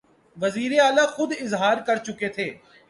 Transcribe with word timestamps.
وزیراعلیٰ 0.37 1.07
خود 1.07 1.33
اظہار 1.39 1.77
کرچکے 1.87 2.29
تھے 2.29 2.49